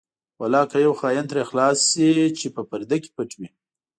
ولاکه 0.41 0.77
یو 0.85 0.93
خاین 0.99 1.25
ترې 1.31 1.43
خلاص 1.49 1.79
شي 2.39 2.49
په 2.55 2.61
پرده 2.69 2.97
کې 3.03 3.09
پټ 3.15 3.29
وي. 3.39 3.49